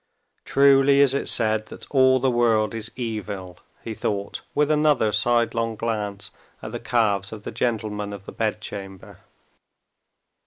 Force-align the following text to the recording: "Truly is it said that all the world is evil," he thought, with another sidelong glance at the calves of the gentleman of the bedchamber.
"Truly 0.45 0.99
is 0.99 1.13
it 1.13 1.29
said 1.29 1.67
that 1.67 1.85
all 1.91 2.19
the 2.19 2.31
world 2.31 2.73
is 2.73 2.89
evil," 2.95 3.59
he 3.83 3.93
thought, 3.93 4.41
with 4.55 4.71
another 4.71 5.11
sidelong 5.11 5.75
glance 5.75 6.31
at 6.63 6.71
the 6.71 6.79
calves 6.79 7.31
of 7.31 7.43
the 7.43 7.51
gentleman 7.51 8.11
of 8.11 8.25
the 8.25 8.31
bedchamber. 8.31 9.19